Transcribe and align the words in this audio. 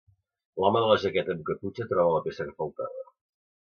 L'home 0.63 0.81
de 0.85 0.89
la 0.93 0.95
jaqueta 1.05 1.33
amb 1.37 1.45
caputxa 1.51 1.89
troba 1.95 2.19
la 2.19 2.27
peça 2.29 2.51
que 2.53 2.61
faltava. 2.67 3.11